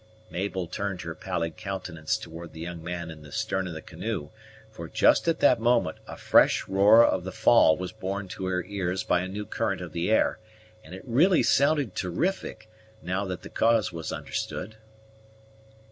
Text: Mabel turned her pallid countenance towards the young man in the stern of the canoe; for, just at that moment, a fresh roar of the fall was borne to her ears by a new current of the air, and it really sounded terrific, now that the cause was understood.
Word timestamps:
Mabel 0.31 0.65
turned 0.65 1.01
her 1.03 1.13
pallid 1.13 1.57
countenance 1.57 2.17
towards 2.17 2.53
the 2.53 2.59
young 2.59 2.83
man 2.83 3.11
in 3.11 3.21
the 3.21 3.31
stern 3.31 3.67
of 3.67 3.75
the 3.75 3.83
canoe; 3.83 4.31
for, 4.71 4.87
just 4.87 5.27
at 5.27 5.41
that 5.41 5.59
moment, 5.59 5.99
a 6.07 6.17
fresh 6.17 6.67
roar 6.67 7.05
of 7.05 7.23
the 7.23 7.31
fall 7.31 7.77
was 7.77 7.91
borne 7.91 8.27
to 8.29 8.47
her 8.47 8.63
ears 8.65 9.03
by 9.03 9.19
a 9.19 9.27
new 9.27 9.45
current 9.45 9.79
of 9.79 9.91
the 9.93 10.09
air, 10.09 10.39
and 10.83 10.95
it 10.95 11.03
really 11.05 11.43
sounded 11.43 11.93
terrific, 11.93 12.67
now 13.03 13.25
that 13.25 13.43
the 13.43 13.49
cause 13.51 13.93
was 13.93 14.11
understood. 14.11 14.75